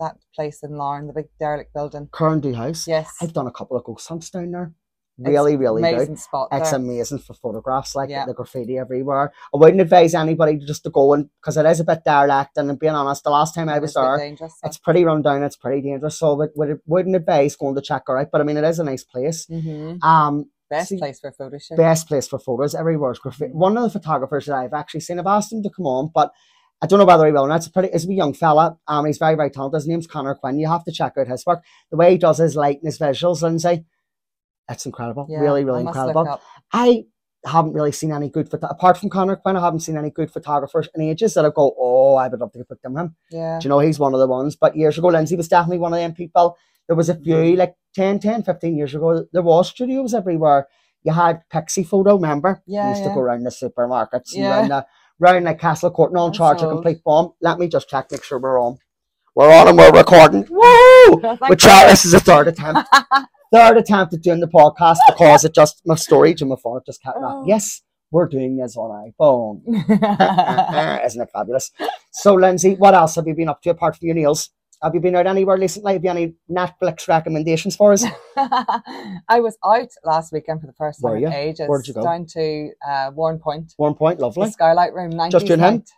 [0.00, 2.08] that place in Larne, the big derelict building.
[2.08, 2.86] Cairndhu House.
[2.88, 4.72] Yes, I've done a couple of ghost hunts down there.
[5.18, 6.18] It's Really, really amazing good.
[6.18, 6.78] spot It's there.
[6.78, 8.26] amazing for photographs, like Yeah.
[8.26, 9.32] the graffiti everywhere.
[9.54, 12.58] I wouldn't advise anybody just to go and because it is a bit derelict.
[12.58, 14.48] And being honest, the last time I was there, so.
[14.64, 15.42] it's pretty run down.
[15.42, 16.18] It's pretty dangerous.
[16.18, 18.28] So would, would wouldn't advise going to check her out.
[18.30, 19.46] But I mean, it is a nice place.
[19.46, 20.02] Mhm.
[20.04, 21.78] Um, best see- place for a photo shoot.
[21.78, 22.74] best place for photos.
[22.74, 23.52] Everywhere's graffiti.
[23.54, 23.56] Mm.
[23.56, 26.30] One of the photographers that I've actually seen, I've asked him to come on, but
[26.82, 27.44] I don't know whether he will.
[27.44, 27.56] or not.
[27.56, 28.76] It's a pretty, it's a young fella.
[28.86, 29.78] Um, he's very, very talented.
[29.78, 30.58] His name's Connor Quinn.
[30.58, 31.62] You have to check out his work.
[31.90, 33.86] The way he does his light and his visuals, Lindsay,
[34.68, 35.26] it's incredible.
[35.28, 36.40] Yeah, really, really look incredible.
[36.72, 37.04] I
[37.44, 39.56] haven't really seen any good photo apart from Connor Quinn.
[39.56, 42.52] I haven't seen any good photographers in ages that I go, oh, I would love
[42.52, 43.14] to put them him.
[43.30, 44.56] Yeah, Do you know, he's one of the ones.
[44.56, 46.56] But years ago, Lindsay was definitely one of them people.
[46.88, 47.56] There was a few, Mhm.
[47.58, 50.66] like 10, 10, 15 years ago, there was studios everywhere.
[51.04, 52.62] You had Pixie Photo, remember?
[52.66, 54.50] You Yeah, used to go around the supermarkets and Yeah.
[54.50, 54.86] round, the,
[55.20, 57.32] round like Castle Court and all in charge of complete bomb.
[57.40, 58.78] Let me just check, make sure we're on.
[59.36, 60.46] We're on and we're recording.
[60.48, 61.16] Woo!
[61.48, 62.88] Which uh, this is a third attempt.
[63.52, 67.02] third attempt at doing the podcast because it just my storage and my phone just
[67.02, 67.44] kept Oh.
[67.46, 69.60] Yes, we're doing this on iPhone.
[71.04, 71.70] Isn't it fabulous?
[72.12, 74.48] So, Lindsay, what else have you been up to apart from your nails?
[74.82, 75.92] Have you been out anywhere recently?
[75.94, 78.04] Have you any Netflix recommendations for us?
[78.36, 81.26] I was out last weekend for the first Were time you?
[81.26, 81.66] in ages.
[81.68, 82.02] Where'd you go?
[82.02, 84.50] Down to uh, Warrenpoint, One point, the lovely.
[84.50, 85.12] Skylight Room.
[85.12, 85.74] 90s Just you and him?
[85.74, 85.90] night.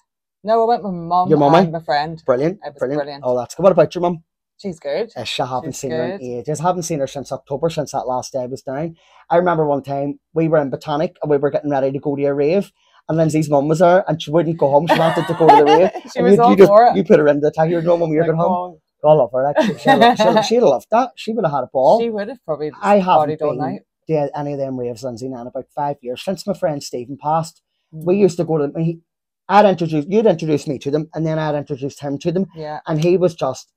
[0.45, 1.59] No, I went with my mum Your mummy?
[1.59, 1.63] Eh?
[1.63, 2.23] and my friend.
[2.25, 3.01] Brilliant, It was brilliant.
[3.03, 3.25] brilliant.
[3.27, 3.63] Oh, that's good.
[3.63, 4.23] What about your mum?
[4.57, 5.11] She's good.
[5.17, 6.25] Eh, Ish, I haven't She's seen her in good.
[6.25, 6.61] ages.
[6.61, 8.97] haven't seen her since October, since that last day I was down.
[9.31, 12.17] I remember one time we were in Botanic and we were getting ready to go
[12.17, 12.73] to a rave.
[13.09, 14.87] And Lindsay's mum was there and she wouldn't go home.
[14.87, 15.91] She wanted to go to the rave.
[16.13, 16.97] she And was you, all you, just, for it.
[16.97, 17.71] you put her in the tag.
[17.71, 18.79] You're no mum, you're going home.
[19.05, 19.45] I love her.
[19.45, 21.11] Like, she, she'd, she'd, she'd have loved that.
[21.17, 22.01] She would have had a ball.
[22.01, 23.83] She would have probably I haven't been night.
[24.09, 26.23] to any of them raves, Lindsay, now in about five years.
[26.23, 27.63] Since my friend Stephen passed,
[27.95, 28.05] Mm.
[28.05, 28.71] we used to go to.
[28.79, 29.01] He,
[29.49, 32.47] I'd introduced, you'd introduce me to them, and then I'd introduce him to them.
[32.55, 32.81] Yeah.
[32.87, 33.73] And he was just,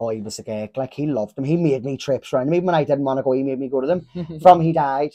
[0.00, 0.76] oh, he was a geek.
[0.76, 1.44] Like, he loved them.
[1.44, 2.52] He made me trips around.
[2.54, 4.06] Even when I didn't want to go, he made me go to them.
[4.42, 5.10] From he died,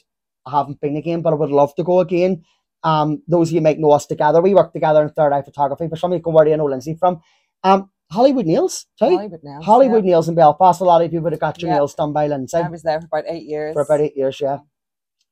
[0.45, 2.43] I haven't been again, but I would love to go again.
[2.83, 4.41] Um, those of you might know us together.
[4.41, 5.87] We work together in Third Eye Photography.
[5.87, 7.21] For some of you, can where do you know Lindsay from?
[7.63, 9.05] Um, Hollywood Nails, too.
[9.05, 9.61] Hollywood now.
[9.61, 10.81] Hollywood Nails in Belfast.
[10.81, 11.75] A lot of you would have got your Yeah.
[11.77, 13.73] nails done by Lindsay I was there for about eight years.
[13.73, 14.57] for about eight years, yeah.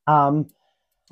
[0.06, 0.46] Um,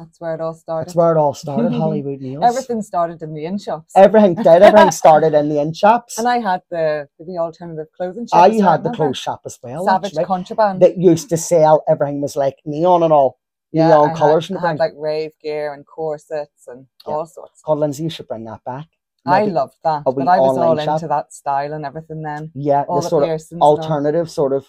[0.01, 0.87] That's where it all started.
[0.87, 2.43] that's where it all started, Hollywood Nails.
[2.43, 3.93] Everything started in the in shops.
[3.95, 4.47] Everything did.
[4.69, 6.17] Everything started in the in shops.
[6.19, 8.41] and I had the the alternative clothing shop.
[8.41, 8.97] I as you well, had the remember?
[8.97, 9.85] clothes shop as well.
[9.85, 10.81] Savage actually, Contraband.
[10.83, 13.39] that used to sell everything was like neon and all.
[13.75, 14.79] neon I colours and I everything.
[14.79, 17.15] like rave gear and corsets and Yeah.
[17.15, 17.61] all sorts.
[17.65, 18.87] God, Lindsay, you should bring that back.
[19.27, 20.95] I Maybe- loved that, but I was all shop.
[20.97, 22.53] into that style and everything then.
[22.55, 23.53] yeah, All the the, sort of piercings.
[23.53, 23.77] and all.
[23.79, 24.65] alternative, sort of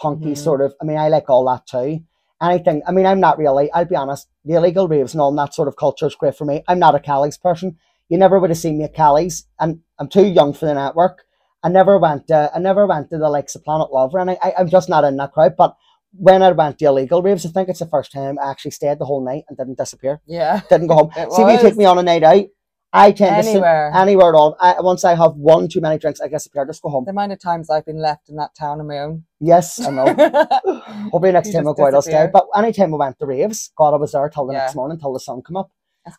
[0.00, 0.38] punky, Mhm.
[0.38, 0.74] sort of.
[0.80, 2.00] I mean, I like all that too.
[2.42, 2.82] Anything.
[2.86, 3.70] I mean, I'm not really.
[3.72, 4.28] I'll be honest.
[4.44, 6.64] The illegal raves and all that sort of culture is great for me.
[6.66, 7.78] I'm not a Callie's person.
[8.08, 11.22] You never would have seen me at Callie's, and I'm too young for the network.
[11.62, 12.26] I never went.
[12.28, 14.88] To, I never went to the likes of Planet Love, and I, I, I'm just
[14.88, 15.54] not in that crowd.
[15.56, 15.76] But
[16.12, 18.98] when I went to illegal raves, I think it's the first time I actually stayed
[18.98, 20.20] the whole night and didn't disappear.
[20.26, 20.60] Yeah.
[20.68, 21.10] Didn't go home.
[21.14, 22.44] See, if you take me on a night out,
[22.94, 23.90] I tend to sit Anywhere.
[23.94, 24.56] anywhere at all.
[24.60, 27.04] I, once I have one too many drinks, I guess appear just go home.
[27.04, 29.24] the amount of times I've been left in that town on my own.
[29.40, 30.04] Yes, I know.
[31.10, 32.28] Hopefully next You time I'll go out, I'll stay.
[32.32, 35.12] But anytime I went to raves, God, I was there till the next morning, till
[35.14, 35.70] the sun come up.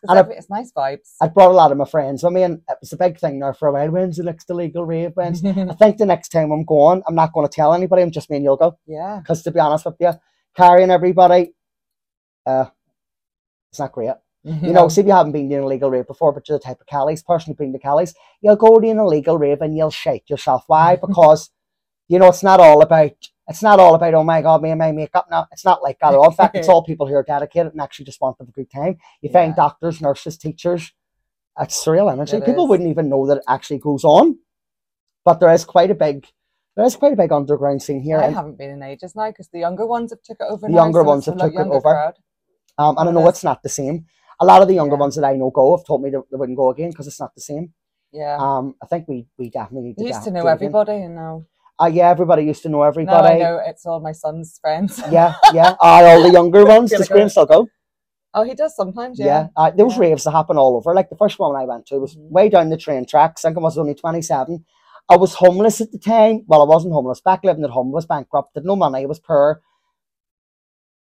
[0.08, 1.14] And I- it's nice vibes.
[1.20, 3.38] I brought a lot of my friends with me, and it was a big thing
[3.38, 3.90] there for a while.
[3.90, 5.12] When's the next illegal rave?
[5.14, 8.02] When's I think the next time I'm going, I'm not going to tell anybody.
[8.02, 8.78] I'm just me and you'll go.
[8.86, 9.18] yeah.
[9.20, 10.12] Because to be honest with you,
[10.56, 11.54] carrying everybody,
[12.46, 12.66] uh,
[13.70, 14.10] it's not great.
[14.44, 16.64] You know, see if you haven't been to an illegal rave before, but you're the
[16.64, 19.74] type of Callie's person who's been to Callie's, you'll go to an illegal rave and
[19.76, 20.64] you'll shake yourself.
[20.66, 20.96] Why?
[21.06, 21.50] Because
[22.08, 23.12] you know it's not all about
[23.48, 25.26] it's not all about oh my god, me and my makeup.
[25.30, 26.28] No, it's not like that at all.
[26.28, 28.52] In fact, it's all people who are dedicated and actually just want to have a
[28.52, 28.98] good time.
[29.22, 30.92] You find doctors, nurses, teachers.
[31.58, 32.36] It's surreal energy.
[32.36, 32.70] It people is.
[32.70, 34.38] wouldn't even know that it actually goes on.
[35.24, 36.26] But there is quite a big
[36.76, 38.18] there is quite a big underground scene here.
[38.18, 40.66] I haven't been in ages now because the younger ones have took it over.
[40.66, 42.12] The now, younger so ones have took it over.
[42.76, 44.06] Um, and I know it's not the same.
[44.40, 45.00] A lot of the younger Yeah.
[45.00, 47.20] ones that I know go have told me that they wouldn't go again because it's
[47.20, 47.72] not the same.
[48.12, 48.36] Yeah.
[48.38, 50.04] Um, I think we we definitely need to.
[50.06, 50.52] Used to know again.
[50.52, 51.44] everybody, and now,
[51.80, 53.38] Uh, yeah, everybody used to know now I everybody.
[53.40, 55.02] know it's all my son's friends.
[55.10, 55.70] Yeah, yeah.
[55.80, 56.90] Uh, all the younger ones.
[56.92, 57.66] Does Graham still go?
[58.36, 59.18] Oh, he does sometimes.
[59.18, 59.26] Yeah.
[59.26, 59.46] Yeah.
[59.56, 60.00] Uh, those Yeah.
[60.04, 60.94] raves that happen all over.
[60.94, 62.30] Like the first one I went to was Mhm.
[62.30, 63.44] way down the train tracks.
[63.44, 64.64] I think I was only twenty seven.
[65.08, 66.44] I was homeless at the time.
[66.48, 67.20] Well, I wasn't homeless.
[67.20, 67.90] Back living at home.
[67.92, 68.54] Was bankrupt.
[68.54, 69.02] Had no money.
[69.02, 69.60] I was poor.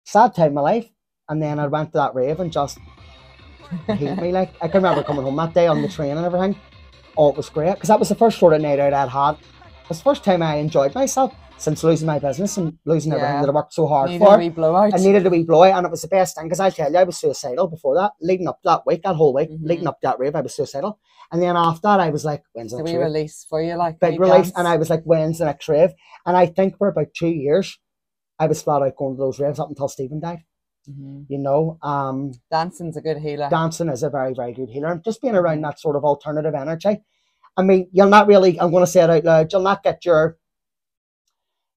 [0.05, 0.89] Sad time of my life.
[1.29, 2.79] And then I went to that rave and just
[3.89, 4.33] hate me.
[4.33, 6.57] Like I can remember coming home that day on the train and everything.
[7.17, 9.33] Oh, it was great because that was the first sort of night out I'd had.
[9.83, 13.41] It was the first time I enjoyed myself since losing my business and losing everything
[13.43, 14.35] that I worked so hard Need for.
[14.35, 14.95] a wee blowout.
[14.95, 16.99] I needed a wee blowout, and it was the best thing because I tell you,
[16.99, 18.13] I was suicidal before that.
[18.21, 19.59] Leading up that week, that whole week, Mhm.
[19.63, 20.99] leading up that rave, I was suicidal.
[21.31, 24.01] And then after that, I was like, "When's the next rave?" release for you, like
[24.01, 24.53] Big release, dance.
[24.57, 25.93] and I was like, "When's the next rave?"
[26.27, 27.79] And I think for about two years,
[28.39, 30.41] I was flat out going to those raves up until Stephen died.
[30.91, 31.27] Mhm.
[31.29, 33.49] You know, um, Dancing's a good healer.
[33.49, 34.89] dancing is a very, very good healer.
[34.93, 37.03] And just being around that sort of alternative energy.
[37.57, 40.05] I mean, you'll not really, I'm going to say it out loud, you'll not get
[40.05, 40.39] your,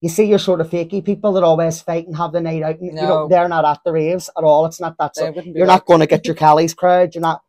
[0.02, 2.76] you see your sort of fakey people that always fight and have the night out.
[2.80, 3.28] And, You know, No.
[3.28, 4.66] they're not at the raves at all.
[4.66, 5.14] It's not that.
[5.16, 7.16] They sort wouldn't be you're not going to get your Callie's crowd.
[7.16, 7.42] You're not.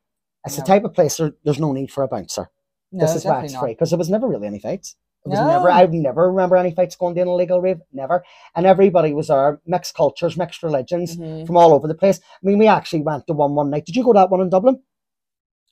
[0.47, 2.51] It's the type of place where there's no need for a bouncer.
[2.93, 3.61] No, this is why it's not.
[3.61, 4.95] free because there was never really any fights.
[5.25, 5.47] It was No.
[5.49, 5.71] never.
[5.71, 7.81] I never remember any fights going down a legal rave.
[7.93, 8.23] Never.
[8.55, 11.47] And everybody was there, mixed cultures, mixed religions Mhm.
[11.47, 12.21] from all over the place.
[12.21, 13.87] I mean, we actually went to one one night.
[13.87, 14.81] Did you go to that one in Dublin?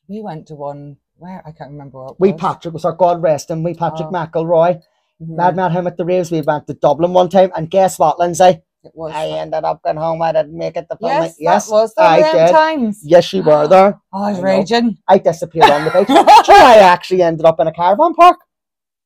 [0.08, 2.18] We went to one where I can't remember what.
[2.20, 2.40] We was.
[2.40, 3.62] Patrick was our God rest him.
[3.62, 4.12] We Patrick Oh.
[4.12, 4.80] McElroy.
[5.22, 5.38] Mhm.
[5.40, 6.30] I'd met him at the raves.
[6.32, 8.62] We went to Dublin one time, and guess what, Lindsay?
[8.84, 9.12] It was.
[9.14, 10.20] I ended up going home.
[10.22, 11.42] I didn't make it to film yes, it.
[11.42, 12.48] Yes, that was the I did.
[12.50, 13.00] times.
[13.04, 14.00] Yes, you were there.
[14.12, 14.98] Oh, I was I raging.
[15.06, 16.08] I disappeared on the beach.
[16.48, 18.38] I actually ended up in a caravan park.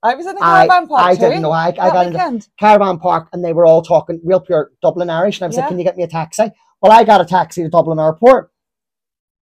[0.07, 1.51] I was in a I, caravan park I didn't know.
[1.51, 2.49] I, I that got in weekend.
[2.59, 5.39] caravan park, and they were all talking real pure Dublin Irish.
[5.39, 7.63] And I was like, "Can you get me a taxi?" Well, I got a taxi
[7.63, 8.51] to Dublin Airport.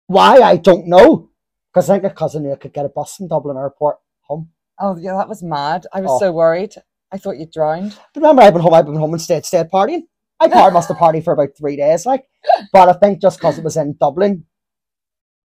[0.06, 1.30] Why I don't know,
[1.72, 4.50] because I think a cousin knew I could get a bus from Dublin Airport home.
[4.78, 5.86] Oh yeah, that was mad.
[5.92, 6.18] I was Oh.
[6.18, 6.74] so worried.
[7.12, 7.96] I thought you'd drowned.
[8.14, 8.74] But remember, I've been home.
[8.74, 10.02] I've been home and stayed, stayed partying.
[10.40, 12.24] I must have partied for about three days, like.
[12.72, 14.44] But I think just because it was in Dublin,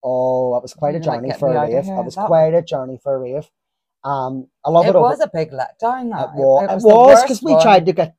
[0.03, 1.85] oh, it was quite a journey for a rave.
[1.85, 3.49] here." It was That- quite a journey for a rave.
[4.03, 4.89] Um, I love it.
[4.95, 6.11] It was a big letdown.
[6.11, 6.83] That was.
[6.83, 8.15] It was because we tried to get.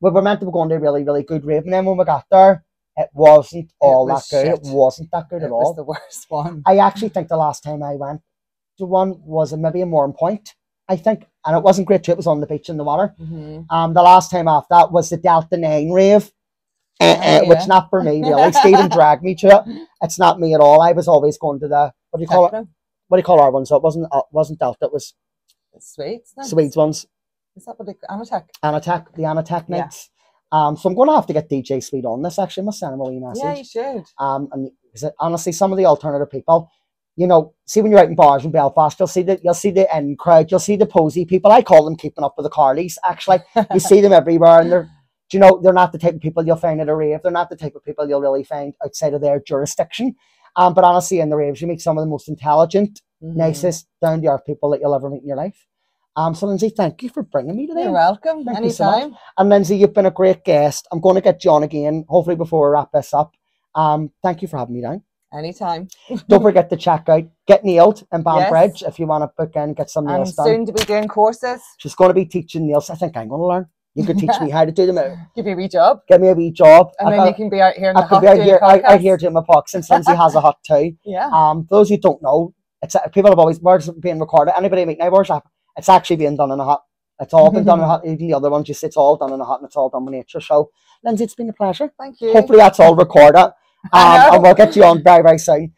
[0.00, 1.96] We were meant to be going to a really, really good rave, and then when
[1.96, 2.64] we got there,
[2.96, 4.46] it wasn't all that was good.
[4.46, 4.54] shit.
[4.66, 5.74] It wasn't that good It at was all.
[5.74, 6.62] the worst one.
[6.66, 8.20] I actually think the last time I went
[8.78, 10.54] to one was maybe a Morn Point,
[10.88, 12.12] I think, and it wasn't great too.
[12.12, 13.14] It was on the beach in the water.
[13.20, 13.66] Mhm.
[13.70, 16.30] Um, the last time after that was the Delta Nine rave,
[17.00, 18.52] uh, uh, which not for me really.
[18.60, 19.86] Stephen dragged me to it.
[20.02, 20.80] It's not me at all.
[20.80, 22.52] I was always going to the what do you call it?
[23.08, 23.66] What do you call our one?
[23.66, 24.86] So it wasn't uh, wasn't Delta.
[24.86, 25.14] It was
[25.82, 26.22] sweet.
[26.66, 27.06] isn't ones.
[27.56, 28.44] Is that what they Amatec?
[28.64, 29.78] Anattack, the Anattack Yeah.
[29.80, 30.10] nights.
[30.52, 32.38] Um, so I'm going to have to get DJ Sweet on this.
[32.38, 33.42] Actually, I must send him a message.
[33.44, 34.04] Yeah, you should.
[34.18, 36.70] Um, and because it- honestly, some of the alternative people,
[37.16, 39.70] you know, see when you're out in bars in Belfast, you'll see the you'll see
[39.72, 41.50] the end crowd, you'll see the posy people.
[41.50, 42.96] I call them keeping up with the Carlies.
[43.04, 43.40] Actually,
[43.74, 44.88] you see them everywhere, and they're,
[45.28, 47.20] do you know, they're not the type of people you'll find at a rave.
[47.22, 50.14] They're not the type of people you'll really find outside of their jurisdiction.
[50.56, 53.34] Um, but honestly, in the raves, you meet some of the most intelligent, Mhm.
[53.36, 55.66] nicest, down to earth people that you'll ever meet in your life.
[56.16, 57.82] Um, so Lindsay, thank you for bringing me today.
[57.84, 58.44] You're welcome.
[58.44, 58.94] Thank you so much.
[59.02, 59.18] Anytime.
[59.38, 60.88] And Lindsay, you've been a great guest.
[60.90, 63.34] I'm going to get John again, hopefully before we wrap this up.
[63.74, 65.02] Um, thank you for having me down.
[65.32, 65.88] Anytime.
[66.28, 68.24] Don't forget to check out Get Nailed in Yes.
[68.24, 70.46] Banbridge if you want to book in, get some nails done.
[70.46, 71.60] soon to be doing courses.
[71.76, 72.88] She's going to be teaching nails.
[72.90, 73.66] I think I'm going to learn.
[73.94, 75.28] You could teach me how to do them.
[75.36, 76.00] Give me a wee job.
[76.08, 76.90] Give me a wee job.
[76.98, 78.40] And I, then you can be out here in the I could hot be out
[78.42, 80.92] here, out, out here doing my podcast since Lindsay has a hot too.
[81.04, 81.28] Yeah.
[81.32, 84.56] Um, for those who don't know, it's people have always words being recorded.
[84.56, 85.30] Anybody make now birds?
[85.76, 86.82] It's actually being done in a hut.
[87.20, 88.02] It's all been done in a hut.
[88.04, 90.04] Even the other ones, just it's all done in a hut and it's all done
[90.04, 90.40] by nature.
[90.40, 90.70] So,
[91.04, 91.92] Lindsay, it's been a pleasure.
[91.98, 92.32] Thank you.
[92.32, 93.52] Hopefully, that's all recorded, um,
[93.92, 95.72] and we'll get you on very very soon.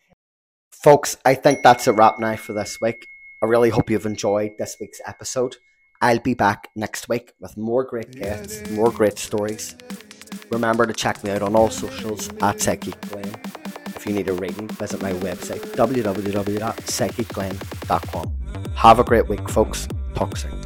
[0.71, 3.07] Folks, I think that's a wrap now for this week.
[3.43, 5.57] I really hope you've enjoyed this week's episode.
[6.03, 9.77] I'll be back next week with more great guests, more great stories.
[10.51, 13.70] Remember to check me out on all socials at Psychic Glenn.
[14.01, 18.33] If you need a reading, visit my website www.psychicglenn.com.
[18.75, 19.87] Have a great week, folks.
[20.15, 20.59] Talk soon.